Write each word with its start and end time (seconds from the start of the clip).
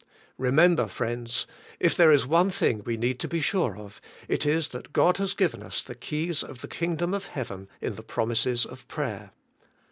Remember, 0.39 0.87
friends, 0.87 1.45
if 1.79 1.95
there 1.95 2.11
is 2.11 2.25
one 2.25 2.49
thing 2.49 2.81
we 2.83 2.97
need 2.97 3.19
to 3.19 3.27
be 3.27 3.39
sure 3.39 3.77
of, 3.77 4.01
it 4.27 4.47
is 4.47 4.69
that 4.69 4.93
God 4.93 5.17
has 5.17 5.35
given 5.35 5.61
us 5.61 5.83
the 5.83 5.93
keys 5.93 6.41
of 6.41 6.61
the 6.61 6.67
kingdom 6.67 7.13
of 7.13 7.27
heaven 7.27 7.69
in 7.81 7.93
the 7.97 8.01
prom 8.01 8.29
ises 8.31 8.65
of 8.65 8.87
prayer. 8.87 9.29